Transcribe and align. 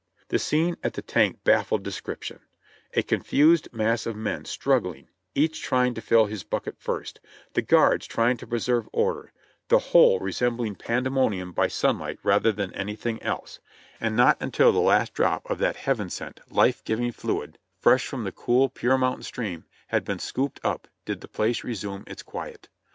The 0.29 0.39
scene 0.39 0.77
at 0.83 0.93
the 0.95 1.03
tank 1.03 1.43
baffled 1.43 1.83
description— 1.83 2.39
a 2.97 3.03
confused 3.03 3.71
mass 3.71 4.07
of 4.07 4.15
men 4.15 4.45
struggling, 4.45 5.09
each 5.35 5.61
trying 5.61 5.93
to 5.93 6.01
fill 6.01 6.25
his 6.25 6.41
bucket 6.41 6.75
first, 6.79 7.19
the 7.53 7.61
guards 7.61 8.07
trying 8.07 8.35
to 8.37 8.47
preserve 8.47 8.89
order, 8.91 9.31
the 9.67 9.77
whole 9.77 10.19
resembling 10.19 10.73
pandemonium 10.73 11.51
by 11.51 11.67
sunlight 11.67 12.17
rather 12.23 12.51
than 12.51 12.73
anything 12.73 13.21
else, 13.21 13.59
and 13.99 14.15
not 14.17 14.37
until 14.39 14.71
the 14.71 14.79
last 14.79 15.13
drop 15.13 15.47
of 15.47 15.59
that 15.59 15.75
heaven 15.75 16.09
48 16.09 16.17
JOHNNY 16.17 16.27
REB 16.27 16.31
AND 16.31 16.33
BlhhY 16.33 16.41
YANK 16.41 16.47
sent, 16.47 16.57
life 16.57 16.83
giving 16.83 17.11
fluid, 17.11 17.59
fresh 17.79 18.07
from 18.07 18.23
the 18.23 18.31
cool, 18.31 18.69
pure 18.69 18.97
mountain 18.97 19.21
stream, 19.21 19.65
had 19.89 20.03
been 20.03 20.17
scooped 20.17 20.59
up 20.63 20.87
did 21.05 21.21
the 21.21 21.27
place 21.27 21.63
resume 21.63 22.03
its 22.07 22.23
quiet. 22.23 22.69